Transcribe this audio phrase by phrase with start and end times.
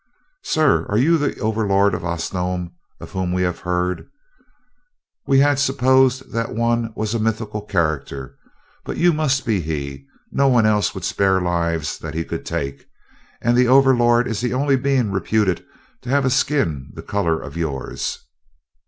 [0.41, 4.09] "Sir, are you the Overlord of Osnome, of whom we have heard?
[5.27, 8.35] We had supposed that one was a mythical character,
[8.83, 12.87] but you must be he no one else would spare lives that he could take,
[13.43, 15.63] and the Overlord is the only being reputed
[16.01, 18.25] to have a skin the color of yours."